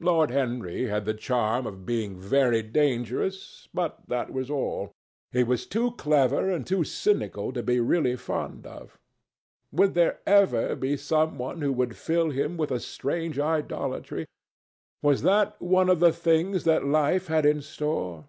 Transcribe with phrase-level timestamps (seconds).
[0.00, 3.70] Lord Henry had the charm of being very dangerous.
[3.72, 4.92] But that was all.
[5.30, 8.98] He was too clever and too cynical to be really fond of.
[9.70, 14.26] Would there ever be some one who would fill him with a strange idolatry?
[15.00, 18.26] Was that one of the things that life had in store?